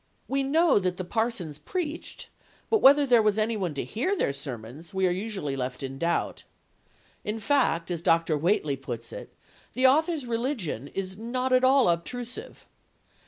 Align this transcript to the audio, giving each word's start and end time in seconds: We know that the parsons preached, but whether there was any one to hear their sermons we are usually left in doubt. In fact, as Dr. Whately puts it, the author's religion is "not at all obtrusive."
We 0.27 0.41
know 0.41 0.79
that 0.79 0.97
the 0.97 1.03
parsons 1.03 1.59
preached, 1.59 2.29
but 2.71 2.79
whether 2.81 3.05
there 3.05 3.21
was 3.21 3.37
any 3.37 3.55
one 3.55 3.75
to 3.75 3.83
hear 3.85 4.15
their 4.17 4.33
sermons 4.33 4.95
we 4.95 5.05
are 5.05 5.11
usually 5.11 5.55
left 5.55 5.83
in 5.83 5.99
doubt. 5.99 6.43
In 7.23 7.39
fact, 7.39 7.91
as 7.91 8.01
Dr. 8.01 8.35
Whately 8.35 8.75
puts 8.77 9.13
it, 9.13 9.31
the 9.73 9.85
author's 9.85 10.25
religion 10.25 10.87
is 10.95 11.19
"not 11.19 11.53
at 11.53 11.63
all 11.63 11.87
obtrusive." 11.87 12.65